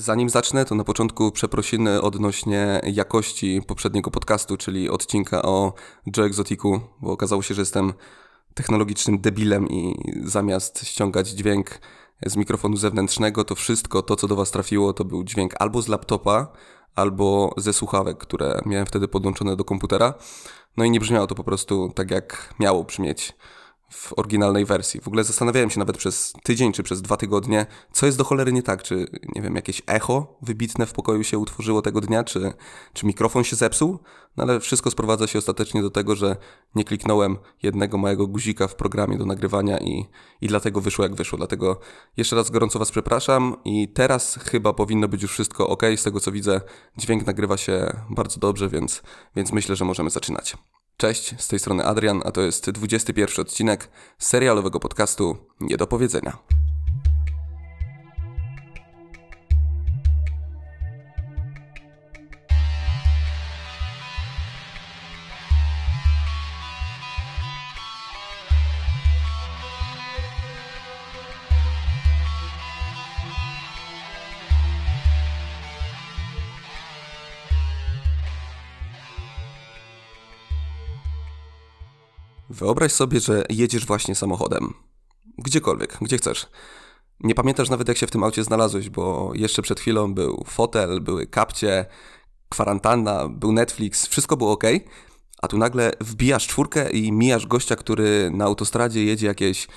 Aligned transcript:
Zanim 0.00 0.30
zacznę, 0.30 0.64
to 0.64 0.74
na 0.74 0.84
początku 0.84 1.32
przeprosiny 1.32 2.02
odnośnie 2.02 2.80
jakości 2.84 3.62
poprzedniego 3.66 4.10
podcastu, 4.10 4.56
czyli 4.56 4.90
odcinka 4.90 5.42
o 5.42 5.72
Joe 6.16 6.24
Exotiku, 6.24 6.80
bo 7.00 7.12
okazało 7.12 7.42
się, 7.42 7.54
że 7.54 7.62
jestem 7.62 7.92
technologicznym 8.54 9.18
debilem 9.20 9.68
i 9.68 9.94
zamiast 10.24 10.86
ściągać 10.86 11.28
dźwięk 11.28 11.78
z 12.26 12.36
mikrofonu 12.36 12.76
zewnętrznego, 12.76 13.44
to 13.44 13.54
wszystko 13.54 14.02
to, 14.02 14.16
co 14.16 14.28
do 14.28 14.36
Was 14.36 14.50
trafiło, 14.50 14.92
to 14.92 15.04
był 15.04 15.24
dźwięk 15.24 15.54
albo 15.58 15.82
z 15.82 15.88
laptopa, 15.88 16.52
albo 16.94 17.54
ze 17.56 17.72
słuchawek, 17.72 18.18
które 18.18 18.60
miałem 18.66 18.86
wtedy 18.86 19.08
podłączone 19.08 19.56
do 19.56 19.64
komputera. 19.64 20.14
No 20.76 20.84
i 20.84 20.90
nie 20.90 21.00
brzmiało 21.00 21.26
to 21.26 21.34
po 21.34 21.44
prostu 21.44 21.92
tak, 21.94 22.10
jak 22.10 22.54
miało 22.60 22.84
brzmieć 22.84 23.36
w 23.90 24.18
oryginalnej 24.18 24.64
wersji. 24.64 25.00
W 25.00 25.08
ogóle 25.08 25.24
zastanawiałem 25.24 25.70
się 25.70 25.78
nawet 25.78 25.96
przez 25.96 26.32
tydzień 26.42 26.72
czy 26.72 26.82
przez 26.82 27.02
dwa 27.02 27.16
tygodnie, 27.16 27.66
co 27.92 28.06
jest 28.06 28.18
do 28.18 28.24
cholery 28.24 28.52
nie 28.52 28.62
tak. 28.62 28.82
Czy, 28.82 29.06
nie 29.34 29.42
wiem, 29.42 29.56
jakieś 29.56 29.82
echo 29.86 30.38
wybitne 30.42 30.86
w 30.86 30.92
pokoju 30.92 31.24
się 31.24 31.38
utworzyło 31.38 31.82
tego 31.82 32.00
dnia, 32.00 32.24
czy, 32.24 32.52
czy 32.92 33.06
mikrofon 33.06 33.44
się 33.44 33.56
zepsuł? 33.56 33.98
No 34.36 34.44
ale 34.44 34.60
wszystko 34.60 34.90
sprowadza 34.90 35.26
się 35.26 35.38
ostatecznie 35.38 35.82
do 35.82 35.90
tego, 35.90 36.16
że 36.16 36.36
nie 36.74 36.84
kliknąłem 36.84 37.38
jednego 37.62 37.98
małego 37.98 38.26
guzika 38.26 38.68
w 38.68 38.74
programie 38.74 39.18
do 39.18 39.26
nagrywania 39.26 39.78
i, 39.78 40.04
i 40.40 40.48
dlatego 40.48 40.80
wyszło 40.80 41.04
jak 41.04 41.14
wyszło. 41.14 41.38
Dlatego 41.38 41.80
jeszcze 42.16 42.36
raz 42.36 42.50
gorąco 42.50 42.78
Was 42.78 42.90
przepraszam 42.90 43.56
i 43.64 43.88
teraz 43.88 44.38
chyba 44.44 44.72
powinno 44.72 45.08
być 45.08 45.22
już 45.22 45.32
wszystko 45.32 45.68
ok. 45.68 45.82
Z 45.96 46.02
tego 46.02 46.20
co 46.20 46.32
widzę, 46.32 46.60
dźwięk 46.96 47.26
nagrywa 47.26 47.56
się 47.56 48.00
bardzo 48.10 48.40
dobrze, 48.40 48.68
więc, 48.68 49.02
więc 49.36 49.52
myślę, 49.52 49.76
że 49.76 49.84
możemy 49.84 50.10
zaczynać. 50.10 50.56
Cześć, 51.00 51.34
z 51.38 51.48
tej 51.48 51.58
strony 51.58 51.84
Adrian, 51.84 52.22
a 52.24 52.30
to 52.30 52.40
jest 52.40 52.70
21 52.70 53.40
odcinek 53.40 53.88
serialowego 54.18 54.80
podcastu 54.80 55.36
Nie 55.60 55.76
do 55.76 55.86
powiedzenia. 55.86 56.38
Wyobraź 82.58 82.92
sobie, 82.92 83.20
że 83.20 83.44
jedziesz 83.48 83.86
właśnie 83.86 84.14
samochodem. 84.14 84.74
Gdziekolwiek, 85.38 85.98
gdzie 86.00 86.18
chcesz. 86.18 86.46
Nie 87.20 87.34
pamiętasz 87.34 87.70
nawet, 87.70 87.88
jak 87.88 87.96
się 87.96 88.06
w 88.06 88.10
tym 88.10 88.24
aucie 88.24 88.44
znalazłeś, 88.44 88.90
bo 88.90 89.32
jeszcze 89.34 89.62
przed 89.62 89.80
chwilą 89.80 90.14
był 90.14 90.44
fotel, 90.46 91.00
były 91.00 91.26
kapcie, 91.26 91.86
kwarantanna, 92.48 93.28
był 93.28 93.52
Netflix, 93.52 94.06
wszystko 94.06 94.36
było 94.36 94.52
ok, 94.52 94.64
a 95.42 95.48
tu 95.48 95.58
nagle 95.58 95.92
wbijasz 96.00 96.46
czwórkę 96.46 96.90
i 96.90 97.12
mijasz 97.12 97.46
gościa, 97.46 97.76
który 97.76 98.30
na 98.30 98.44
autostradzie 98.44 99.04
jedzie 99.04 99.26
jakieś 99.26 99.68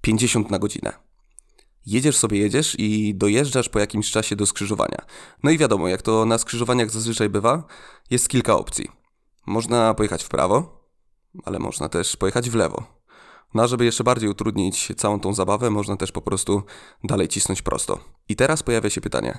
50 0.00 0.50
na 0.50 0.58
godzinę. 0.58 0.92
Jedziesz 1.86 2.16
sobie, 2.16 2.38
jedziesz 2.38 2.76
i 2.78 3.14
dojeżdżasz 3.14 3.68
po 3.68 3.78
jakimś 3.78 4.10
czasie 4.10 4.36
do 4.36 4.46
skrzyżowania. 4.46 5.04
No 5.42 5.50
i 5.50 5.58
wiadomo, 5.58 5.88
jak 5.88 6.02
to 6.02 6.24
na 6.24 6.38
skrzyżowaniach 6.38 6.90
zazwyczaj 6.90 7.28
bywa, 7.28 7.64
jest 8.10 8.28
kilka 8.28 8.56
opcji. 8.56 8.88
Można 9.46 9.94
pojechać 9.94 10.24
w 10.24 10.28
prawo, 10.28 10.79
ale 11.44 11.58
można 11.58 11.88
też 11.88 12.16
pojechać 12.16 12.50
w 12.50 12.54
lewo. 12.54 13.00
No 13.54 13.62
a 13.62 13.66
żeby 13.66 13.84
jeszcze 13.84 14.04
bardziej 14.04 14.30
utrudnić 14.30 14.92
całą 14.96 15.20
tą 15.20 15.34
zabawę, 15.34 15.70
można 15.70 15.96
też 15.96 16.12
po 16.12 16.22
prostu 16.22 16.62
dalej 17.04 17.28
cisnąć 17.28 17.62
prosto. 17.62 17.98
I 18.28 18.36
teraz 18.36 18.62
pojawia 18.62 18.90
się 18.90 19.00
pytanie, 19.00 19.38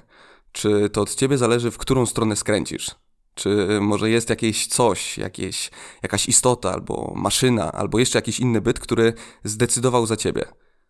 czy 0.52 0.90
to 0.90 1.02
od 1.02 1.16
ciebie 1.16 1.38
zależy, 1.38 1.72
w 1.72 1.78
którą 1.78 2.06
stronę 2.06 2.36
skręcisz? 2.36 2.96
Czy 3.34 3.80
może 3.82 4.10
jest 4.10 4.30
jakieś 4.30 4.68
coś, 4.68 5.18
jakieś, 5.18 5.72
jakaś 6.04 6.30
istota, 6.30 6.74
albo 6.74 7.14
maszyna, 7.16 7.72
albo 7.72 8.00
jeszcze 8.00 8.18
jakiś 8.18 8.40
inny 8.40 8.62
byt, 8.62 8.80
który 8.80 9.14
zdecydował 9.44 10.06
za 10.06 10.18
ciebie? 10.18 10.46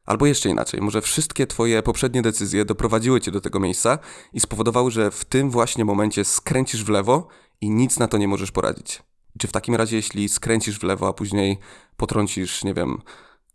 Albo 0.05 0.25
jeszcze 0.25 0.49
inaczej, 0.49 0.81
może 0.81 1.01
wszystkie 1.01 1.47
twoje 1.47 1.83
poprzednie 1.83 2.21
decyzje 2.21 2.65
doprowadziły 2.65 3.21
cię 3.21 3.31
do 3.31 3.41
tego 3.41 3.59
miejsca 3.59 3.99
i 4.33 4.39
spowodowały, 4.39 4.91
że 4.91 5.11
w 5.11 5.25
tym 5.25 5.49
właśnie 5.49 5.85
momencie 5.85 6.25
skręcisz 6.25 6.83
w 6.83 6.89
lewo 6.89 7.27
i 7.61 7.69
nic 7.69 7.99
na 7.99 8.07
to 8.07 8.17
nie 8.17 8.27
możesz 8.27 8.51
poradzić. 8.51 9.03
Czy 9.39 9.47
w 9.47 9.51
takim 9.51 9.75
razie, 9.75 9.95
jeśli 9.95 10.29
skręcisz 10.29 10.79
w 10.79 10.83
lewo, 10.83 11.07
a 11.07 11.13
później 11.13 11.57
potrącisz, 11.97 12.63
nie 12.63 12.73
wiem, 12.73 13.01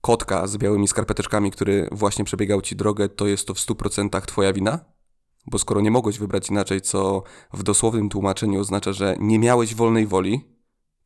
kotka 0.00 0.46
z 0.46 0.56
białymi 0.56 0.88
skarpeteczkami, 0.88 1.50
który 1.50 1.88
właśnie 1.92 2.24
przebiegał 2.24 2.62
ci 2.62 2.76
drogę, 2.76 3.08
to 3.08 3.26
jest 3.26 3.46
to 3.46 3.54
w 3.54 3.58
100% 3.58 4.20
twoja 4.20 4.52
wina? 4.52 4.78
Bo 5.46 5.58
skoro 5.58 5.80
nie 5.80 5.90
mogłeś 5.90 6.18
wybrać 6.18 6.48
inaczej, 6.50 6.80
co 6.80 7.22
w 7.52 7.62
dosłownym 7.62 8.08
tłumaczeniu 8.08 8.60
oznacza, 8.60 8.92
że 8.92 9.16
nie 9.20 9.38
miałeś 9.38 9.74
wolnej 9.74 10.06
woli, 10.06 10.40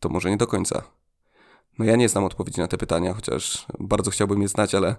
to 0.01 0.09
może 0.09 0.31
nie 0.31 0.37
do 0.37 0.47
końca. 0.47 0.83
No 1.79 1.85
ja 1.85 1.97
nie 1.97 2.09
znam 2.09 2.25
odpowiedzi 2.25 2.61
na 2.61 2.69
te 2.69 2.79
pytania, 2.79 3.15
chociaż 3.15 3.67
bardzo 3.79 4.11
chciałbym 4.11 4.43
je 4.43 4.49
znać, 4.49 4.75
ale 4.75 4.97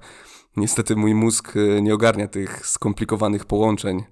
niestety 0.58 0.96
mój 0.96 1.14
mózg 1.14 1.56
y, 1.56 1.82
nie 1.82 1.94
ogarnia 1.94 2.28
tych 2.28 2.68
skomplikowanych 2.68 3.46
połączeń 3.46 4.03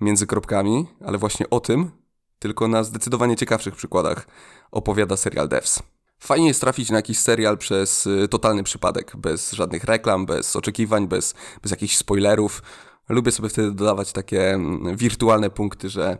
między 0.00 0.26
kropkami, 0.26 0.86
ale 1.04 1.18
właśnie 1.18 1.50
o 1.50 1.60
tym 1.60 1.90
tylko 2.38 2.68
na 2.68 2.82
zdecydowanie 2.84 3.36
ciekawszych 3.36 3.76
przykładach 3.76 4.26
opowiada 4.70 5.16
serial 5.16 5.48
Devs. 5.48 5.82
Fajnie 6.20 6.48
jest 6.48 6.60
trafić 6.60 6.90
na 6.90 6.96
jakiś 6.96 7.18
serial 7.18 7.58
przez 7.58 8.06
y, 8.06 8.28
totalny 8.28 8.62
przypadek, 8.62 9.16
bez 9.16 9.52
żadnych 9.52 9.84
reklam, 9.84 10.26
bez 10.26 10.56
oczekiwań, 10.56 11.08
bez, 11.08 11.34
bez 11.62 11.70
jakichś 11.70 11.96
spoilerów. 11.96 12.62
Lubię 13.08 13.32
sobie 13.32 13.48
wtedy 13.48 13.72
dodawać 13.72 14.12
takie 14.12 14.50
mm, 14.50 14.96
wirtualne 14.96 15.50
punkty, 15.50 15.88
że 15.88 16.18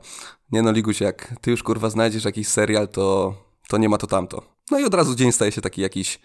nie 0.52 0.62
no 0.62 0.72
Liguś, 0.72 1.00
jak 1.00 1.34
ty 1.40 1.50
już 1.50 1.62
kurwa 1.62 1.90
znajdziesz 1.90 2.24
jakiś 2.24 2.48
serial, 2.48 2.88
to, 2.88 3.34
to 3.68 3.78
nie 3.78 3.88
ma 3.88 3.98
to 3.98 4.06
tamto. 4.06 4.42
No 4.70 4.78
i 4.78 4.84
od 4.84 4.94
razu 4.94 5.14
dzień 5.14 5.32
staje 5.32 5.52
się 5.52 5.60
taki 5.60 5.80
jakiś 5.80 6.20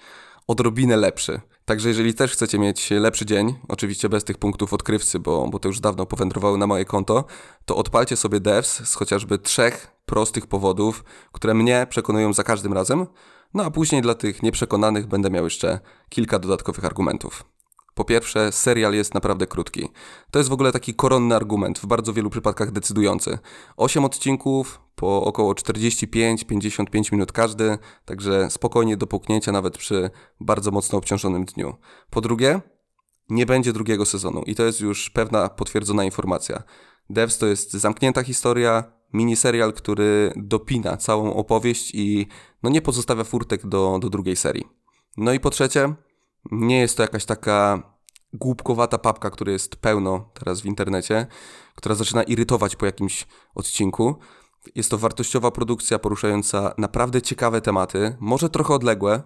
odrobinę 0.48 0.98
lepszy. 0.98 1.42
Także 1.66 1.90
jeżeli 1.90 2.14
też 2.14 2.32
chcecie 2.32 2.60
mieć 2.60 2.92
lepszy 2.92 3.26
dzień, 3.26 3.56
oczywiście 3.68 4.10
bez 4.10 4.24
tych 4.24 4.38
punktów 4.38 4.74
odkrywcy, 4.74 5.20
bo, 5.20 5.48
bo 5.48 5.60
już 5.66 5.80
dawno 5.80 6.06
powędrowały 6.06 6.58
na 6.58 6.68
moje 6.68 6.86
konto, 6.86 7.26
to 7.66 7.76
odpalcie 7.76 8.16
sobie 8.18 8.40
devs 8.40 8.90
z 8.90 8.96
chociażby 8.96 9.38
trzech 9.38 9.92
prostych 10.06 10.48
powodów, 10.48 11.04
które 11.32 11.54
mnie 11.54 11.88
przekonują 11.90 12.34
za 12.34 12.44
każdym 12.44 12.74
razem, 12.74 13.08
no 13.54 13.64
a 13.64 13.72
później 13.72 14.02
dla 14.02 14.16
tych 14.16 14.44
nieprzekonanych 14.44 15.08
będę 15.08 15.30
miał 15.30 15.44
jeszcze 15.44 15.80
kilka 16.10 16.40
dodatkowych 16.40 16.86
argumentów. 16.86 17.44
Po 17.94 18.06
pierwsze, 18.06 18.52
serial 18.52 18.94
jest 18.94 19.14
naprawdę 19.14 19.48
krótki. 19.48 19.90
To 20.32 20.40
jest 20.40 20.50
w 20.50 20.54
ogóle 20.54 20.72
taki 20.72 20.94
koronny 20.94 21.36
argument, 21.36 21.80
w 21.80 21.86
bardzo 21.86 22.14
wielu 22.14 22.30
przypadkach 22.30 22.72
decydujący. 22.72 23.40
8 23.78 24.06
odcinków 24.06 24.82
po 24.96 25.24
około 25.24 25.54
45-55 25.54 27.12
minut 27.12 27.32
każdy, 27.32 27.78
także 28.06 28.50
spokojnie 28.50 28.98
do 28.98 29.08
puknięcia 29.08 29.52
nawet 29.52 29.78
przy 29.78 30.10
bardzo 30.40 30.72
mocno 30.72 30.98
obciążonym 30.98 31.46
dniu. 31.46 31.76
Po 32.10 32.22
drugie, 32.22 32.62
nie 33.30 33.46
będzie 33.46 33.74
drugiego 33.74 34.06
sezonu 34.06 34.44
i 34.46 34.56
to 34.56 34.64
jest 34.64 34.82
już 34.82 35.10
pewna 35.10 35.50
potwierdzona 35.50 36.04
informacja. 36.04 36.64
Devs 37.10 37.38
to 37.38 37.48
jest 37.48 37.72
zamknięta 37.72 38.24
historia, 38.24 38.84
miniserial, 39.14 39.74
który 39.74 40.34
dopina 40.36 40.98
całą 40.98 41.34
opowieść 41.34 41.92
i 41.96 42.28
no 42.64 42.70
nie 42.70 42.82
pozostawia 42.82 43.24
furtek 43.24 43.68
do, 43.68 44.00
do 44.02 44.10
drugiej 44.10 44.36
serii. 44.36 44.68
No 45.18 45.34
i 45.34 45.40
po 45.40 45.50
trzecie, 45.50 45.94
nie 46.52 46.80
jest 46.80 46.98
to 46.98 47.04
jakaś 47.04 47.26
taka 47.26 47.94
głupkowata 48.34 48.98
papka, 48.98 49.30
która 49.30 49.52
jest 49.52 49.76
pełno 49.76 50.32
teraz 50.34 50.62
w 50.62 50.66
internecie, 50.66 51.28
która 51.76 51.96
zaczyna 51.96 52.24
irytować 52.24 52.76
po 52.76 52.86
jakimś 52.86 53.28
odcinku. 53.56 54.16
Jest 54.76 54.92
to 54.92 54.98
wartościowa 54.98 55.52
produkcja 55.52 56.00
poruszająca 56.00 56.74
naprawdę 56.78 57.22
ciekawe 57.22 57.62
tematy, 57.62 58.16
może 58.20 58.50
trochę 58.50 58.74
odległe 58.74 59.24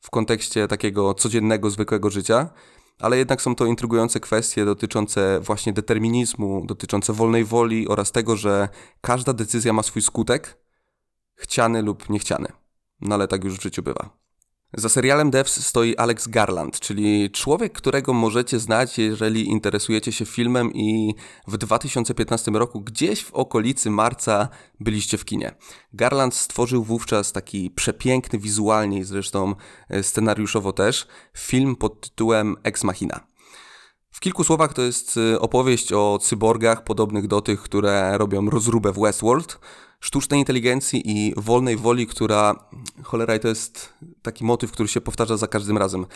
w 0.00 0.10
kontekście 0.10 0.68
takiego 0.68 1.14
codziennego, 1.14 1.70
zwykłego 1.70 2.10
życia, 2.10 2.50
ale 2.98 3.18
jednak 3.18 3.42
są 3.42 3.54
to 3.54 3.66
intrygujące 3.66 4.20
kwestie 4.20 4.64
dotyczące 4.64 5.40
właśnie 5.40 5.72
determinizmu, 5.72 6.66
dotyczące 6.66 7.12
wolnej 7.12 7.44
woli 7.44 7.88
oraz 7.88 8.12
tego, 8.12 8.36
że 8.36 8.68
każda 9.00 9.32
decyzja 9.32 9.72
ma 9.72 9.82
swój 9.82 10.02
skutek, 10.02 10.58
chciany 11.34 11.82
lub 11.82 12.10
niechciany. 12.10 12.48
No 13.00 13.14
ale 13.14 13.28
tak 13.28 13.44
już 13.44 13.58
w 13.58 13.62
życiu 13.62 13.82
bywa. 13.82 14.23
Za 14.76 14.88
serialem 14.88 15.30
Devs 15.30 15.66
stoi 15.66 15.96
Alex 15.96 16.28
Garland, 16.28 16.80
czyli 16.80 17.30
człowiek, 17.30 17.72
którego 17.72 18.12
możecie 18.12 18.58
znać, 18.58 18.98
jeżeli 18.98 19.48
interesujecie 19.48 20.12
się 20.12 20.26
filmem 20.26 20.72
i 20.74 21.14
w 21.48 21.56
2015 21.56 22.50
roku 22.50 22.80
gdzieś 22.80 23.24
w 23.24 23.32
okolicy 23.32 23.90
marca 23.90 24.48
byliście 24.80 25.18
w 25.18 25.24
kinie. 25.24 25.54
Garland 25.92 26.34
stworzył 26.34 26.84
wówczas 26.84 27.32
taki 27.32 27.70
przepiękny 27.70 28.38
wizualnie 28.38 28.98
i 28.98 29.04
zresztą 29.04 29.54
e, 29.88 30.02
scenariuszowo 30.02 30.72
też 30.72 31.06
film 31.36 31.76
pod 31.76 32.00
tytułem 32.00 32.56
Ex 32.62 32.84
Machina. 32.84 33.33
Kilku 34.24 34.44
słowach 34.44 34.72
to 34.72 34.82
jest 34.82 35.16
e, 35.16 35.40
opowieść 35.40 35.92
o 35.92 36.18
cyborgach 36.22 36.84
podobnych 36.84 37.26
do 37.26 37.40
tych, 37.40 37.62
które 37.62 38.18
robią 38.18 38.50
rozróbę 38.50 38.92
w 38.92 38.98
Westworld, 38.98 39.58
sztucznej 40.00 40.40
inteligencji 40.40 41.02
i 41.10 41.34
wolnej 41.36 41.76
woli, 41.76 42.06
która, 42.06 42.68
cholera, 43.02 43.38
to 43.38 43.48
jest 43.48 43.92
taki 44.22 44.44
motyw, 44.44 44.72
który 44.72 44.88
się 44.88 45.00
powtarza 45.00 45.36
za 45.36 45.46
każdym 45.46 45.78
razem. 45.78 46.06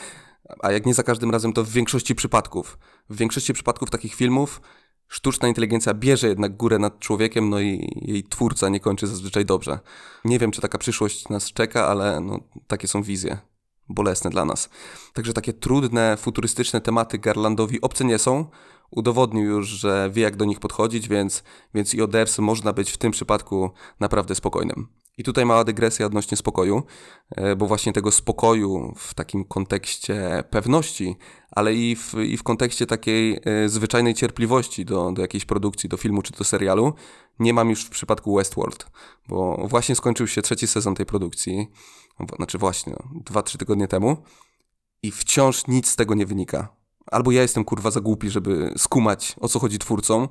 A 0.60 0.72
jak 0.72 0.86
nie 0.86 0.94
za 0.94 1.02
każdym 1.02 1.30
razem, 1.30 1.52
to 1.52 1.64
w 1.64 1.68
większości 1.68 2.14
przypadków. 2.14 2.78
W 3.10 3.16
większości 3.16 3.52
przypadków 3.52 3.90
takich 3.90 4.14
filmów 4.14 4.60
Sztuczna 5.08 5.48
inteligencja 5.48 5.94
bierze 5.94 6.28
jednak 6.28 6.56
górę 6.56 6.78
nad 6.78 6.98
człowiekiem, 6.98 7.50
no 7.50 7.60
i 7.60 8.02
jej 8.02 8.24
twórca 8.24 8.68
nie 8.68 8.80
kończy 8.80 9.06
zazwyczaj 9.06 9.44
dobrze. 9.44 9.78
Nie 10.24 10.38
wiem, 10.38 10.50
czy 10.50 10.60
taka 10.60 10.78
przyszłość 10.78 11.28
nas 11.28 11.52
czeka, 11.52 11.86
ale 11.86 12.20
no, 12.20 12.40
takie 12.66 12.88
są 12.88 13.02
wizje. 13.02 13.38
Bolesne 13.88 14.30
dla 14.30 14.44
nas. 14.44 14.68
Także 15.12 15.32
takie 15.32 15.52
trudne, 15.52 16.16
futurystyczne 16.16 16.80
tematy 16.80 17.18
Garlandowi 17.18 17.80
obce 17.80 18.04
nie 18.04 18.18
są. 18.18 18.44
Udowodnił 18.90 19.44
już, 19.44 19.68
że 19.68 20.10
wie 20.12 20.22
jak 20.22 20.36
do 20.36 20.44
nich 20.44 20.60
podchodzić, 20.60 21.08
więc, 21.08 21.42
więc 21.74 21.94
i 21.94 22.02
o 22.02 22.06
devs 22.06 22.38
można 22.38 22.72
być 22.72 22.90
w 22.90 22.96
tym 22.96 23.12
przypadku 23.12 23.70
naprawdę 24.00 24.34
spokojnym. 24.34 24.88
I 25.18 25.24
tutaj 25.24 25.46
mała 25.46 25.64
dygresja 25.64 26.06
odnośnie 26.06 26.36
spokoju, 26.36 26.82
e, 27.30 27.56
bo 27.56 27.66
właśnie 27.66 27.92
tego 27.92 28.10
spokoju 28.10 28.94
w 28.96 29.14
takim 29.14 29.44
kontekście 29.44 30.44
pewności, 30.50 31.16
ale 31.50 31.74
i 31.74 31.96
w, 31.96 32.14
i 32.14 32.36
w 32.36 32.42
kontekście 32.42 32.86
takiej 32.86 33.40
e, 33.44 33.68
zwyczajnej 33.68 34.14
cierpliwości 34.14 34.84
do, 34.84 35.12
do 35.12 35.22
jakiejś 35.22 35.44
produkcji, 35.44 35.88
do 35.88 35.96
filmu 35.96 36.22
czy 36.22 36.32
do 36.32 36.44
serialu, 36.44 36.92
nie 37.38 37.54
mam 37.54 37.70
już 37.70 37.84
w 37.84 37.90
przypadku 37.90 38.36
Westworld, 38.36 38.86
bo 39.28 39.66
właśnie 39.68 39.94
skończył 39.94 40.26
się 40.26 40.42
trzeci 40.42 40.66
sezon 40.66 40.94
tej 40.94 41.06
produkcji, 41.06 41.68
znaczy 42.36 42.58
właśnie, 42.58 42.92
no, 42.92 43.20
dwa, 43.24 43.42
trzy 43.42 43.58
tygodnie 43.58 43.88
temu 43.88 44.16
i 45.02 45.10
wciąż 45.10 45.66
nic 45.66 45.88
z 45.88 45.96
tego 45.96 46.14
nie 46.14 46.26
wynika. 46.26 46.68
Albo 47.06 47.30
ja 47.30 47.42
jestem 47.42 47.64
kurwa 47.64 47.90
za 47.90 48.00
głupi, 48.00 48.30
żeby 48.30 48.74
skumać 48.76 49.36
o 49.40 49.48
co 49.48 49.58
chodzi 49.58 49.78
twórcom, 49.78 50.28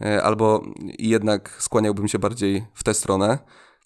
e, 0.00 0.22
albo 0.22 0.62
jednak 0.98 1.56
skłaniałbym 1.58 2.08
się 2.08 2.18
bardziej 2.18 2.66
w 2.74 2.84
tę 2.84 2.94
stronę 2.94 3.38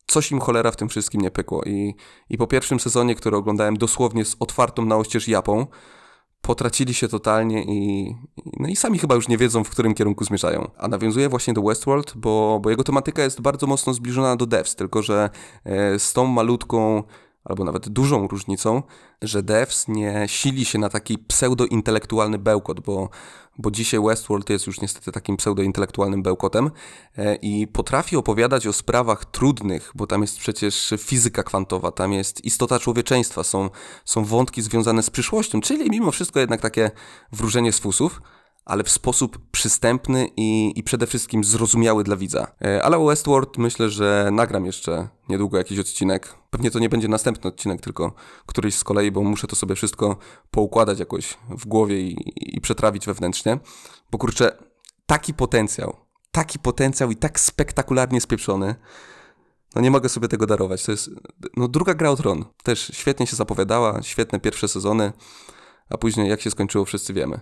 coś 0.07 0.33
im 0.33 0.41
cholera 0.41 0.71
w 0.71 0.77
tym 0.77 0.89
wszystkim 0.89 1.21
nie 1.21 1.31
pykło. 1.31 1.63
I, 1.63 1.95
i 2.31 2.39
po 2.39 2.47
pierwszym 2.47 2.81
sezonie, 2.81 3.15
który 3.15 3.37
oglądałem 3.37 3.77
dosłownie 3.77 4.25
z 4.25 4.37
otwartą 4.41 4.85
na 4.85 4.97
oścież 4.97 5.29
japą, 5.29 5.67
potracili 6.45 6.95
się 6.95 7.09
totalnie 7.09 7.65
i, 7.65 8.15
no 8.61 8.69
i 8.69 8.77
sami 8.77 8.99
chyba 8.99 9.15
już 9.15 9.29
nie 9.29 9.39
wiedzą, 9.39 9.65
w 9.65 9.71
którym 9.71 9.95
kierunku 9.95 10.25
zmierzają. 10.25 10.71
A 10.79 10.89
nawiązuje 10.89 11.29
właśnie 11.29 11.55
do 11.55 11.63
Westworld, 11.63 12.13
bo, 12.17 12.61
bo 12.63 12.71
jego 12.71 12.85
tematyka 12.85 13.23
jest 13.23 13.41
bardzo 13.41 13.67
mocno 13.67 13.95
zbliżona 13.95 14.37
do 14.37 14.47
Devs, 14.47 14.75
tylko 14.75 15.03
że 15.03 15.31
e, 15.65 15.99
z 15.99 16.13
tą 16.13 16.27
malutką 16.27 17.03
albo 17.45 17.65
nawet 17.65 17.89
dużą 17.89 18.29
różnicą, 18.29 18.83
że 19.23 19.43
devs 19.43 19.89
nie 19.89 20.25
sili 20.29 20.65
się 20.65 20.79
na 20.79 20.89
taki 20.89 21.19
pseudo-intelektualny 21.19 22.39
bełkot, 22.39 22.81
bo, 22.81 23.09
bo 23.59 23.71
dzisiaj 23.71 24.01
Westworld 24.01 24.51
jest 24.51 24.67
już 24.67 24.81
niestety 24.81 25.13
takim 25.13 25.37
pseudo-intelektualnym 25.37 26.23
bełkotem 26.23 26.71
e, 27.19 27.35
i 27.35 27.67
potrafi 27.67 28.17
opowiadać 28.17 28.67
o 28.67 28.73
sprawach 28.73 29.25
trudnych, 29.25 29.93
bo 29.95 30.07
tam 30.07 30.23
jest 30.23 30.39
przecież 30.39 30.95
fizyka 30.99 31.43
kwantowa, 31.43 31.93
tam 31.93 32.13
jest 32.13 32.45
istota 32.45 32.79
człowieczeństwa, 32.79 33.45
są, 33.45 33.71
są 34.05 34.25
wątki 34.25 34.63
związane 34.63 35.03
z 35.03 35.11
przyszłością, 35.11 35.61
czyli 35.61 35.91
mimo 35.91 36.11
wszystko 36.11 36.41
jednak 36.41 36.61
takie 36.61 36.91
wróżenie 37.33 37.73
z 37.73 37.79
fusów, 37.79 38.21
ale 38.65 38.85
w 38.85 38.91
sposób 38.91 39.39
przystępny 39.51 40.29
i, 40.37 40.73
i 40.77 40.83
przede 40.83 41.07
wszystkim 41.07 41.45
zrozumiały 41.45 42.05
dla 42.05 42.17
widza. 42.17 42.47
E, 42.65 42.83
ale 42.83 42.99
o 42.99 43.05
Westworld 43.05 43.59
myślę, 43.59 43.91
że 43.91 44.29
nagram 44.33 44.67
jeszcze 44.67 45.09
niedługo 45.29 45.59
jakiś 45.59 45.79
odcinek. 45.79 46.35
Pewnie 46.51 46.71
to 46.71 46.79
nie 46.79 46.89
będzie 46.89 47.09
następny 47.09 47.49
odcinek, 47.49 47.81
tylko 47.81 48.13
któryś 48.47 48.75
z 48.75 48.85
kolei, 48.85 49.11
bo 49.11 49.23
muszę 49.23 49.47
to 49.47 49.57
sobie 49.57 49.75
wszystko 49.75 50.17
poukładać 50.51 50.99
jakoś 50.99 51.39
w 51.51 51.67
głowie 51.67 52.01
i, 52.01 52.17
i 52.57 52.61
przetrawić 52.61 53.07
wewnętrznie. 53.07 53.59
Bo 54.11 54.19
kurczę, 54.19 54.57
taki 55.07 55.35
potencjał, 55.35 55.97
taki 56.33 56.59
potencjał 56.59 57.11
i 57.11 57.17
tak 57.17 57.41
spektakularnie 57.41 58.21
spieprzony, 58.21 58.75
no 59.75 59.83
nie 59.83 59.91
mogę 59.91 60.09
sobie 60.09 60.29
tego 60.29 60.47
darować. 60.47 60.85
To 60.85 60.93
jest, 60.93 61.11
no 61.57 61.69
druga 61.69 61.95
gra 61.95 62.11
o 62.11 62.17
tron. 62.17 62.45
Też 62.63 62.91
świetnie 62.95 63.27
się 63.27 63.37
zapowiadała, 63.37 64.03
świetne 64.03 64.41
pierwsze 64.41 64.69
sezony, 64.69 65.13
a 65.91 65.99
później 65.99 66.29
jak 66.29 66.41
się 66.41 66.51
skończyło 66.51 66.85
wszyscy 66.85 67.13
wiemy 67.13 67.41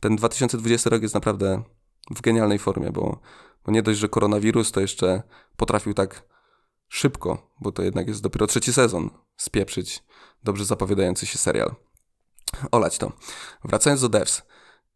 ten 0.00 0.16
2020 0.16 0.90
rok 0.90 1.02
jest 1.02 1.14
naprawdę 1.14 1.62
w 2.10 2.20
genialnej 2.20 2.58
formie, 2.58 2.90
bo, 2.90 3.20
bo 3.64 3.72
nie 3.72 3.82
dość, 3.82 3.98
że 3.98 4.08
koronawirus, 4.08 4.72
to 4.72 4.80
jeszcze 4.80 5.22
potrafił 5.56 5.94
tak 5.94 6.28
szybko, 6.88 7.50
bo 7.60 7.72
to 7.72 7.82
jednak 7.82 8.08
jest 8.08 8.22
dopiero 8.22 8.46
trzeci 8.46 8.72
sezon, 8.72 9.10
spieprzyć 9.36 10.04
dobrze 10.42 10.64
zapowiadający 10.64 11.26
się 11.26 11.38
serial. 11.38 11.74
Olać 12.72 12.98
to. 12.98 13.12
Wracając 13.64 14.00
do 14.00 14.08
Devs. 14.08 14.42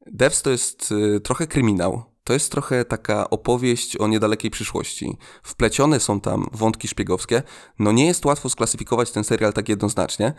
Devs 0.07 0.43
to 0.43 0.51
jest 0.51 0.93
y, 0.93 1.21
trochę 1.21 1.47
kryminał. 1.47 2.05
To 2.25 2.33
jest 2.33 2.53
trochę 2.53 2.85
taka 2.85 3.31
opowieść 3.31 3.97
o 3.97 4.09
niedalekiej 4.09 4.51
przyszłości. 4.51 5.17
Wplecione 5.43 6.01
są 6.01 6.21
tam 6.21 6.47
wątki 6.53 6.89
szpiegowskie. 6.89 7.43
No 7.79 7.93
nie 7.93 8.07
jest 8.07 8.25
łatwo 8.25 8.49
sklasyfikować 8.49 9.11
ten 9.11 9.25
serial 9.25 9.53
tak 9.53 9.69
jednoznacznie, 9.69 10.35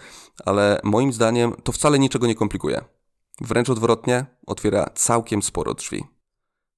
ale 0.45 0.81
moim 0.83 1.13
zdaniem 1.13 1.53
to 1.63 1.71
wcale 1.71 1.99
niczego 1.99 2.27
nie 2.27 2.35
komplikuje. 2.35 2.81
Wręcz 3.41 3.69
odwrotnie, 3.69 4.25
otwiera 4.47 4.89
całkiem 4.95 5.41
sporo 5.41 5.73
drzwi. 5.73 6.03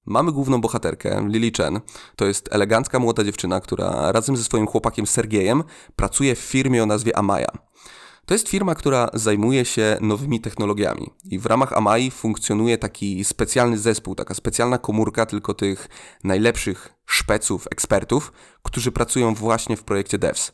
Mamy 0.06 0.32
główną 0.32 0.60
bohaterkę, 0.60 1.26
Lily 1.28 1.50
Chen. 1.56 1.80
To 2.16 2.24
jest 2.24 2.48
elegancka 2.54 2.98
młoda 2.98 3.24
dziewczyna, 3.24 3.60
która 3.60 4.12
razem 4.12 4.36
ze 4.36 4.44
swoim 4.44 4.66
chłopakiem 4.66 5.06
Sergiejem 5.06 5.64
pracuje 5.96 6.34
w 6.34 6.38
firmie 6.38 6.82
o 6.82 6.86
nazwie 6.86 7.16
Amaya. 7.16 7.48
To 8.26 8.34
jest 8.34 8.48
firma, 8.48 8.74
która 8.74 9.10
zajmuje 9.14 9.64
się 9.64 9.98
nowymi 10.00 10.40
technologiami 10.40 11.10
i 11.24 11.38
w 11.38 11.46
ramach 11.46 11.72
Amai 11.72 12.10
funkcjonuje 12.10 12.78
taki 12.78 13.24
specjalny 13.24 13.78
zespół, 13.78 14.14
taka 14.14 14.34
specjalna 14.34 14.78
komórka 14.78 15.26
tylko 15.26 15.54
tych 15.54 15.88
najlepszych 16.24 16.94
szpeców, 17.06 17.66
ekspertów, 17.70 18.32
którzy 18.62 18.92
pracują 18.92 19.34
właśnie 19.34 19.76
w 19.76 19.84
projekcie 19.84 20.18
Devs. 20.18 20.52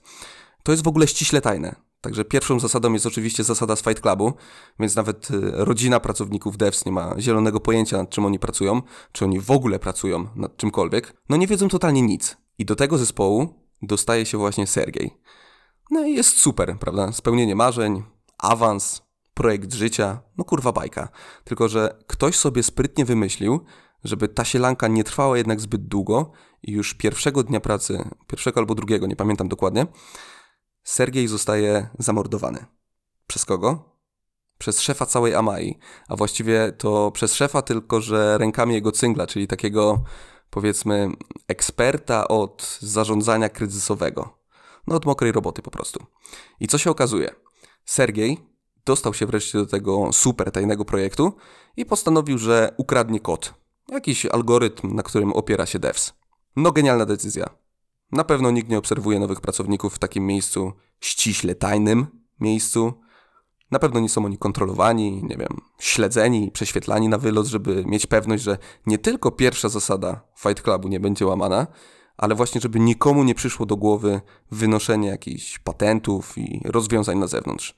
To 0.63 0.73
jest 0.73 0.85
w 0.85 0.89
ogóle 0.89 1.07
ściśle 1.07 1.41
tajne. 1.41 1.90
Także 2.01 2.25
pierwszą 2.25 2.61
zasadą 2.61 2.93
jest 2.93 3.07
oczywiście 3.07 3.45
zasada 3.45 3.77
z 3.77 3.83
Fight 3.83 4.01
Clubu, 4.01 4.33
więc 4.79 4.97
nawet 4.97 5.31
y, 5.31 5.41
rodzina 5.53 6.01
pracowników 6.01 6.57
devs 6.57 6.87
nie 6.87 6.93
ma 6.93 7.15
zielonego 7.19 7.61
pojęcia 7.61 7.97
nad 7.97 8.11
czym 8.11 8.25
oni 8.25 8.39
pracują, 8.39 8.83
czy 9.13 9.25
oni 9.25 9.41
w 9.41 9.51
ogóle 9.51 9.79
pracują 9.79 10.29
nad 10.37 10.57
czymkolwiek. 10.57 11.17
No 11.29 11.37
nie 11.37 11.47
wiedzą 11.47 11.69
totalnie 11.69 12.03
nic. 12.03 12.37
I 12.59 12.65
do 12.65 12.77
tego 12.77 12.99
zespołu 12.99 13.55
dostaje 13.83 14.27
się 14.27 14.39
właśnie 14.39 14.67
Sergiej. 14.67 15.11
No 15.91 16.05
i 16.05 16.15
jest 16.15 16.37
super, 16.37 16.77
prawda? 16.81 17.13
Spełnienie 17.13 17.57
marzeń, 17.57 18.03
awans, 18.39 19.03
projekt 19.35 19.75
życia, 19.75 20.23
no 20.39 20.45
kurwa 20.45 20.73
bajka. 20.73 21.09
Tylko, 21.45 21.69
że 21.69 21.99
ktoś 22.07 22.37
sobie 22.37 22.63
sprytnie 22.63 23.05
wymyślił, 23.05 23.61
żeby 24.05 24.29
ta 24.29 24.45
sielanka 24.45 24.89
nie 24.89 25.05
trwała 25.05 25.39
jednak 25.39 25.61
zbyt 25.61 25.89
długo 25.89 26.33
i 26.63 26.73
już 26.73 26.95
pierwszego 26.95 27.43
dnia 27.43 27.61
pracy, 27.61 28.11
pierwszego 28.27 28.61
albo 28.61 28.75
drugiego, 28.75 29.07
nie 29.07 29.17
pamiętam 29.17 29.49
dokładnie, 29.49 29.87
Sergiej 30.83 31.29
zostaje 31.29 31.89
zamordowany. 31.99 32.67
Przez 33.27 33.45
kogo? 33.45 33.91
Przez 34.59 34.81
szefa 34.81 35.07
całej 35.07 35.35
Amai, 35.35 35.79
a 36.09 36.17
właściwie 36.17 36.73
to 36.73 37.11
przez 37.11 37.35
szefa, 37.35 37.63
tylko 37.63 38.01
że 38.01 38.39
rękami 38.39 38.75
jego 38.75 38.93
cyngla, 38.93 39.27
czyli 39.27 39.47
takiego 39.47 40.05
powiedzmy 40.51 41.11
eksperta 41.49 42.29
od 42.29 42.79
zarządzania 42.81 43.49
kryzysowego. 43.49 44.39
No 44.87 44.97
od 44.97 45.07
mokrej 45.07 45.33
roboty 45.33 45.63
po 45.63 45.71
prostu. 45.71 46.07
I 46.61 46.69
co 46.69 46.79
się 46.79 46.91
okazuje? 46.91 47.35
Sergiej 47.85 48.39
dostał 48.85 49.15
się 49.15 49.27
wreszcie 49.27 49.59
do 49.59 49.67
tego 49.67 50.13
super 50.13 50.53
tajnego 50.53 50.85
projektu 50.85 51.33
i 51.77 51.87
postanowił, 51.87 52.39
że 52.39 52.75
ukradnie 52.77 53.21
kod. 53.21 53.55
Jakiś 53.89 54.27
algorytm, 54.27 54.95
na 54.95 55.03
którym 55.03 55.33
opiera 55.33 55.67
się 55.67 55.79
devs. 55.79 56.13
No 56.57 56.73
genialna 56.73 57.07
decyzja. 57.07 57.51
Na 58.13 58.25
pewno 58.25 58.51
nikt 58.51 58.69
nie 58.69 58.79
obserwuje 58.79 59.19
nowych 59.19 59.41
pracowników 59.41 59.95
w 59.95 59.99
takim 59.99 60.27
miejscu 60.27 60.73
ściśle 61.01 61.55
tajnym 61.55 62.07
miejscu. 62.41 62.93
Na 63.71 63.79
pewno 63.79 64.01
nie 64.01 64.09
są 64.09 64.25
oni 64.25 64.39
kontrolowani, 64.39 65.23
nie 65.23 65.37
wiem, 65.37 65.61
śledzeni, 65.79 66.51
prześwietlani 66.51 67.09
na 67.09 67.19
wylot, 67.19 67.47
żeby 67.47 67.85
mieć 67.87 68.07
pewność, 68.07 68.43
że 68.43 68.59
nie 68.87 68.99
tylko 68.99 69.31
pierwsza 69.31 69.69
zasada 69.69 70.21
Fight 70.37 70.63
Clubu 70.63 70.89
nie 70.89 71.01
będzie 71.01 71.27
łamana, 71.27 71.67
ale 72.17 72.35
właśnie, 72.35 72.61
żeby 72.61 72.81
nikomu 72.81 73.25
nie 73.25 73.35
przyszło 73.35 73.67
do 73.67 73.77
głowy 73.77 74.21
wynoszenie 74.51 75.09
jakichś 75.09 75.59
patentów 75.59 76.39
i 76.39 76.61
rozwiązań 76.65 77.19
na 77.19 77.27
zewnątrz. 77.27 77.75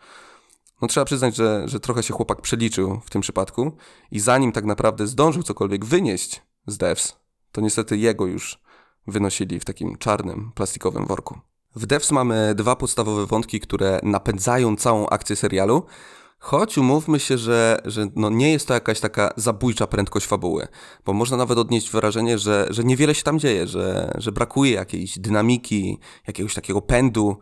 No 0.82 0.88
trzeba 0.88 1.04
przyznać, 1.04 1.36
że, 1.36 1.62
że 1.68 1.80
trochę 1.80 2.02
się 2.02 2.14
chłopak 2.14 2.40
przeliczył 2.40 3.00
w 3.04 3.10
tym 3.10 3.22
przypadku 3.22 3.72
i 4.10 4.20
zanim 4.20 4.52
tak 4.52 4.64
naprawdę 4.64 5.06
zdążył 5.06 5.42
cokolwiek 5.42 5.84
wynieść 5.84 6.42
z 6.66 6.78
devs, 6.78 7.16
to 7.52 7.60
niestety 7.60 7.96
jego 7.96 8.26
już 8.26 8.61
wynosili 9.06 9.60
w 9.60 9.64
takim 9.64 9.98
czarnym, 9.98 10.52
plastikowym 10.54 11.06
worku. 11.06 11.38
W 11.76 11.86
Devs 11.86 12.10
mamy 12.10 12.54
dwa 12.54 12.76
podstawowe 12.76 13.26
wątki, 13.26 13.60
które 13.60 14.00
napędzają 14.02 14.76
całą 14.76 15.08
akcję 15.08 15.36
serialu, 15.36 15.82
choć 16.38 16.78
umówmy 16.78 17.20
się, 17.20 17.38
że, 17.38 17.82
że 17.84 18.06
no 18.16 18.30
nie 18.30 18.52
jest 18.52 18.68
to 18.68 18.74
jakaś 18.74 19.00
taka 19.00 19.32
zabójcza 19.36 19.86
prędkość 19.86 20.26
fabuły, 20.26 20.68
bo 21.04 21.12
można 21.12 21.36
nawet 21.36 21.58
odnieść 21.58 21.90
wrażenie, 21.90 22.38
że, 22.38 22.66
że 22.70 22.84
niewiele 22.84 23.14
się 23.14 23.22
tam 23.22 23.38
dzieje, 23.38 23.66
że, 23.66 24.12
że 24.18 24.32
brakuje 24.32 24.72
jakiejś 24.72 25.18
dynamiki, 25.18 25.98
jakiegoś 26.26 26.54
takiego 26.54 26.82
pędu, 26.82 27.36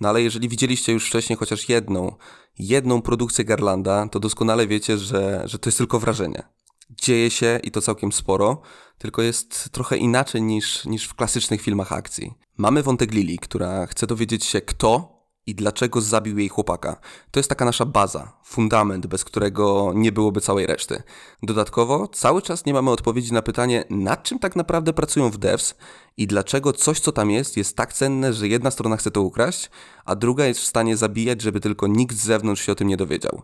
no 0.00 0.08
ale 0.08 0.22
jeżeli 0.22 0.48
widzieliście 0.48 0.92
już 0.92 1.06
wcześniej 1.06 1.36
chociaż 1.36 1.68
jedną, 1.68 2.16
jedną 2.58 3.02
produkcję 3.02 3.44
Garlanda, 3.44 4.08
to 4.08 4.20
doskonale 4.20 4.66
wiecie, 4.66 4.98
że, 4.98 5.42
że 5.44 5.58
to 5.58 5.68
jest 5.68 5.78
tylko 5.78 5.98
wrażenie. 5.98 6.42
Dzieje 6.90 7.30
się 7.30 7.60
i 7.62 7.70
to 7.70 7.80
całkiem 7.80 8.12
sporo, 8.12 8.62
tylko 8.98 9.22
jest 9.22 9.68
trochę 9.72 9.96
inaczej 9.96 10.42
niż, 10.42 10.84
niż 10.84 11.04
w 11.04 11.14
klasycznych 11.14 11.60
filmach 11.60 11.92
akcji. 11.92 12.34
Mamy 12.56 12.82
wątek 12.82 13.12
Lili, 13.12 13.38
która 13.38 13.86
chce 13.86 14.06
dowiedzieć 14.06 14.44
się, 14.44 14.60
kto 14.60 15.13
i 15.46 15.54
dlaczego 15.54 16.00
zabił 16.00 16.38
jej 16.38 16.48
chłopaka. 16.48 16.96
To 17.30 17.40
jest 17.40 17.48
taka 17.48 17.64
nasza 17.64 17.84
baza, 17.84 18.32
fundament, 18.44 19.06
bez 19.06 19.24
którego 19.24 19.92
nie 19.94 20.12
byłoby 20.12 20.40
całej 20.40 20.66
reszty. 20.66 21.02
Dodatkowo, 21.42 22.08
cały 22.08 22.42
czas 22.42 22.66
nie 22.66 22.72
mamy 22.72 22.90
odpowiedzi 22.90 23.32
na 23.32 23.42
pytanie, 23.42 23.84
nad 23.90 24.22
czym 24.22 24.38
tak 24.38 24.56
naprawdę 24.56 24.92
pracują 24.92 25.30
w 25.30 25.38
devs 25.38 25.74
i 26.16 26.26
dlaczego 26.26 26.72
coś, 26.72 27.00
co 27.00 27.12
tam 27.12 27.30
jest, 27.30 27.56
jest 27.56 27.76
tak 27.76 27.92
cenne, 27.92 28.32
że 28.32 28.48
jedna 28.48 28.70
strona 28.70 28.96
chce 28.96 29.10
to 29.10 29.22
ukraść, 29.22 29.70
a 30.04 30.16
druga 30.16 30.46
jest 30.46 30.60
w 30.60 30.66
stanie 30.66 30.96
zabijać, 30.96 31.42
żeby 31.42 31.60
tylko 31.60 31.86
nikt 31.86 32.16
z 32.16 32.24
zewnątrz 32.24 32.62
się 32.66 32.72
o 32.72 32.74
tym 32.74 32.88
nie 32.88 32.96
dowiedział. 32.96 33.42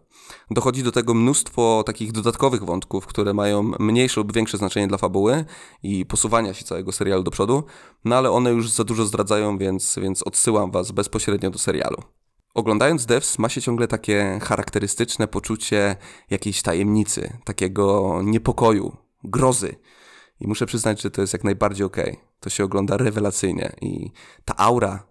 Dochodzi 0.50 0.82
do 0.82 0.92
tego 0.92 1.14
mnóstwo 1.14 1.82
takich 1.86 2.12
dodatkowych 2.12 2.64
wątków, 2.64 3.06
które 3.06 3.34
mają 3.34 3.62
mniejsze 3.78 4.20
lub 4.20 4.32
większe 4.32 4.58
znaczenie 4.58 4.88
dla 4.88 4.98
fabuły 4.98 5.44
i 5.82 6.06
posuwania 6.06 6.54
się 6.54 6.64
całego 6.64 6.92
serialu 6.92 7.22
do 7.22 7.30
przodu, 7.30 7.64
no 8.04 8.16
ale 8.16 8.30
one 8.30 8.50
już 8.50 8.70
za 8.70 8.84
dużo 8.84 9.04
zdradzają, 9.04 9.58
więc, 9.58 9.98
więc 10.02 10.22
odsyłam 10.22 10.70
Was 10.70 10.92
bezpośrednio 10.92 11.50
do 11.50 11.58
serialu. 11.58 11.89
Oglądając 12.54 13.06
Devs 13.06 13.38
ma 13.38 13.48
się 13.48 13.62
ciągle 13.62 13.88
takie 13.88 14.38
charakterystyczne 14.42 15.28
poczucie 15.28 15.96
jakiejś 16.30 16.62
tajemnicy, 16.62 17.38
takiego 17.44 18.20
niepokoju, 18.24 18.96
grozy. 19.24 19.76
I 20.40 20.48
muszę 20.48 20.66
przyznać, 20.66 21.02
że 21.02 21.10
to 21.10 21.20
jest 21.20 21.32
jak 21.32 21.44
najbardziej. 21.44 21.86
Okay. 21.86 22.16
To 22.40 22.50
się 22.50 22.64
ogląda 22.64 22.96
rewelacyjnie 22.96 23.72
i 23.80 24.10
ta 24.44 24.56
aura 24.56 25.06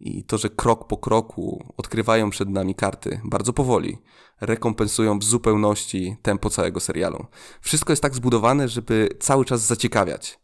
i 0.00 0.24
to, 0.24 0.38
że 0.38 0.50
krok 0.50 0.86
po 0.86 0.96
kroku 0.96 1.74
odkrywają 1.76 2.30
przed 2.30 2.48
nami 2.48 2.74
karty 2.74 3.20
bardzo 3.24 3.52
powoli, 3.52 3.98
rekompensują 4.40 5.18
w 5.18 5.24
zupełności 5.24 6.16
tempo 6.22 6.50
całego 6.50 6.80
serialu. 6.80 7.26
Wszystko 7.60 7.92
jest 7.92 8.02
tak 8.02 8.14
zbudowane, 8.14 8.68
żeby 8.68 9.08
cały 9.20 9.44
czas 9.44 9.60
zaciekawiać. 9.60 10.38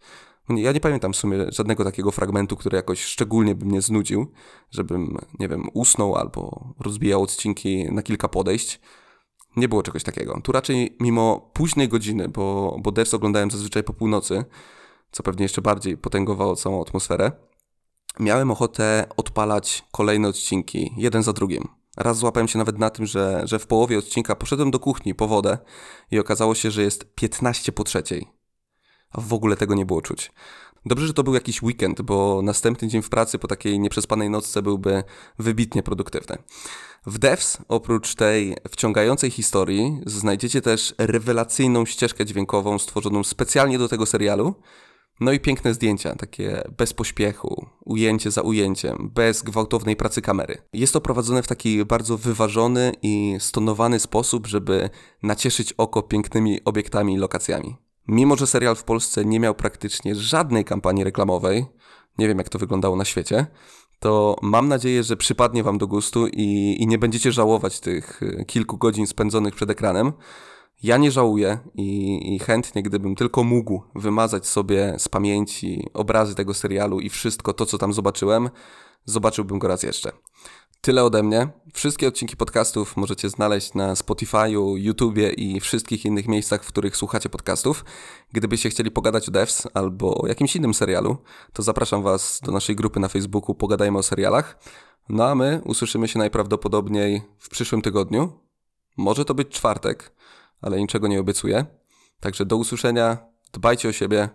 Ja 0.56 0.72
nie 0.72 0.80
pamiętam 0.80 1.12
w 1.12 1.16
sumie 1.16 1.46
żadnego 1.48 1.84
takiego 1.84 2.10
fragmentu, 2.10 2.56
który 2.56 2.76
jakoś 2.76 3.02
szczególnie 3.02 3.54
by 3.54 3.66
mnie 3.66 3.82
znudził, 3.82 4.32
żebym, 4.70 5.16
nie 5.38 5.48
wiem, 5.48 5.68
usnął 5.74 6.16
albo 6.16 6.74
rozbijał 6.80 7.22
odcinki 7.22 7.92
na 7.92 8.02
kilka 8.02 8.28
podejść. 8.28 8.80
Nie 9.56 9.68
było 9.68 9.82
czegoś 9.82 10.02
takiego. 10.02 10.40
Tu 10.44 10.52
raczej 10.52 10.96
mimo 11.00 11.50
późnej 11.52 11.88
godziny, 11.88 12.28
bo, 12.28 12.76
bo 12.82 12.92
Devs 12.92 13.14
oglądałem 13.14 13.50
zazwyczaj 13.50 13.82
po 13.82 13.92
północy, 13.92 14.44
co 15.10 15.22
pewnie 15.22 15.42
jeszcze 15.42 15.62
bardziej 15.62 15.98
potęgowało 15.98 16.56
całą 16.56 16.82
atmosferę, 16.82 17.32
miałem 18.20 18.50
ochotę 18.50 19.06
odpalać 19.16 19.84
kolejne 19.92 20.28
odcinki, 20.28 20.94
jeden 20.96 21.22
za 21.22 21.32
drugim. 21.32 21.68
Raz 21.96 22.18
złapałem 22.18 22.48
się 22.48 22.58
nawet 22.58 22.78
na 22.78 22.90
tym, 22.90 23.06
że, 23.06 23.42
że 23.44 23.58
w 23.58 23.66
połowie 23.66 23.98
odcinka 23.98 24.36
poszedłem 24.36 24.70
do 24.70 24.78
kuchni 24.78 25.14
po 25.14 25.28
wodę 25.28 25.58
i 26.10 26.18
okazało 26.18 26.54
się, 26.54 26.70
że 26.70 26.82
jest 26.82 27.14
15 27.14 27.72
po 27.72 27.84
trzeciej. 27.84 28.39
A 29.10 29.20
w 29.20 29.32
ogóle 29.32 29.56
tego 29.56 29.74
nie 29.74 29.86
było 29.86 30.02
czuć. 30.02 30.32
Dobrze, 30.86 31.06
że 31.06 31.14
to 31.14 31.22
był 31.22 31.34
jakiś 31.34 31.62
weekend, 31.62 32.02
bo 32.02 32.40
następny 32.42 32.88
dzień 32.88 33.02
w 33.02 33.08
pracy 33.08 33.38
po 33.38 33.48
takiej 33.48 33.80
nieprzespanej 33.80 34.30
nocce 34.30 34.62
byłby 34.62 35.04
wybitnie 35.38 35.82
produktywny. 35.82 36.38
W 37.06 37.18
Devs, 37.18 37.58
oprócz 37.68 38.14
tej 38.14 38.56
wciągającej 38.70 39.30
historii, 39.30 40.00
znajdziecie 40.06 40.60
też 40.60 40.94
rewelacyjną 40.98 41.86
ścieżkę 41.86 42.26
dźwiękową 42.26 42.78
stworzoną 42.78 43.24
specjalnie 43.24 43.78
do 43.78 43.88
tego 43.88 44.06
serialu, 44.06 44.54
no 45.20 45.32
i 45.32 45.40
piękne 45.40 45.74
zdjęcia, 45.74 46.16
takie 46.16 46.62
bez 46.78 46.92
pośpiechu, 46.92 47.66
ujęcie 47.84 48.30
za 48.30 48.42
ujęciem, 48.42 49.10
bez 49.14 49.42
gwałtownej 49.42 49.96
pracy 49.96 50.22
kamery. 50.22 50.62
Jest 50.72 50.92
to 50.92 51.00
prowadzone 51.00 51.42
w 51.42 51.48
taki 51.48 51.84
bardzo 51.84 52.18
wyważony 52.18 52.92
i 53.02 53.36
stonowany 53.38 54.00
sposób, 54.00 54.46
żeby 54.46 54.90
nacieszyć 55.22 55.72
oko 55.72 56.02
pięknymi 56.02 56.64
obiektami 56.64 57.14
i 57.14 57.18
lokacjami. 57.18 57.76
Mimo, 58.10 58.36
że 58.36 58.46
serial 58.46 58.76
w 58.76 58.84
Polsce 58.84 59.24
nie 59.24 59.40
miał 59.40 59.54
praktycznie 59.54 60.14
żadnej 60.14 60.64
kampanii 60.64 61.04
reklamowej, 61.04 61.66
nie 62.18 62.28
wiem 62.28 62.38
jak 62.38 62.48
to 62.48 62.58
wyglądało 62.58 62.96
na 62.96 63.04
świecie, 63.04 63.46
to 63.98 64.36
mam 64.42 64.68
nadzieję, 64.68 65.02
że 65.02 65.16
przypadnie 65.16 65.62
Wam 65.62 65.78
do 65.78 65.86
gustu 65.86 66.26
i, 66.26 66.76
i 66.80 66.86
nie 66.86 66.98
będziecie 66.98 67.32
żałować 67.32 67.80
tych 67.80 68.20
kilku 68.46 68.78
godzin 68.78 69.06
spędzonych 69.06 69.54
przed 69.54 69.70
ekranem. 69.70 70.12
Ja 70.82 70.96
nie 70.96 71.10
żałuję 71.10 71.58
i, 71.74 72.34
i, 72.34 72.38
chętnie, 72.38 72.82
gdybym 72.82 73.14
tylko 73.14 73.44
mógł 73.44 73.82
wymazać 73.94 74.46
sobie 74.46 74.94
z 74.98 75.08
pamięci 75.08 75.86
obrazy 75.94 76.34
tego 76.34 76.54
serialu 76.54 77.00
i 77.00 77.08
wszystko 77.08 77.52
to, 77.52 77.66
co 77.66 77.78
tam 77.78 77.92
zobaczyłem, 77.92 78.50
zobaczyłbym 79.04 79.58
go 79.58 79.68
raz 79.68 79.82
jeszcze. 79.82 80.12
Tyle 80.80 81.04
ode 81.04 81.22
mnie. 81.22 81.48
Wszystkie 81.74 82.08
odcinki 82.08 82.36
podcastów 82.36 82.96
możecie 82.96 83.28
znaleźć 83.28 83.74
na 83.74 83.94
Spotify'u, 83.94 84.76
YouTubie 84.76 85.30
i 85.30 85.60
wszystkich 85.60 86.04
innych 86.04 86.28
miejscach, 86.28 86.64
w 86.64 86.68
których 86.68 86.96
słuchacie 86.96 87.28
podcastów. 87.28 87.84
Gdybyście 88.32 88.70
chcieli 88.70 88.90
pogadać 88.90 89.28
o 89.28 89.32
Devs 89.32 89.68
albo 89.74 90.22
o 90.22 90.26
jakimś 90.26 90.56
innym 90.56 90.74
serialu, 90.74 91.16
to 91.52 91.62
zapraszam 91.62 92.02
Was 92.02 92.40
do 92.44 92.52
naszej 92.52 92.76
grupy 92.76 93.00
na 93.00 93.08
Facebooku 93.08 93.54
Pogadajmy 93.54 93.98
o 93.98 94.02
serialach. 94.02 94.58
No 95.08 95.28
a 95.28 95.34
my 95.34 95.60
usłyszymy 95.64 96.08
się 96.08 96.18
najprawdopodobniej 96.18 97.22
w 97.38 97.48
przyszłym 97.48 97.82
tygodniu. 97.82 98.32
Może 98.96 99.24
to 99.24 99.34
być 99.34 99.48
czwartek 99.48 100.12
ale 100.60 100.80
niczego 100.80 101.08
nie 101.08 101.20
obiecuję. 101.20 101.66
Także 102.20 102.46
do 102.46 102.56
usłyszenia, 102.56 103.18
dbajcie 103.52 103.88
o 103.88 103.92
siebie 103.92 104.28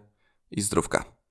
i 0.51 0.61
zdrówka. 0.61 1.14